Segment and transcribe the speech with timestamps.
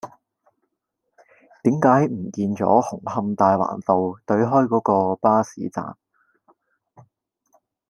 [1.61, 5.95] 點解唔見左紅磡大環道對開嗰個巴士站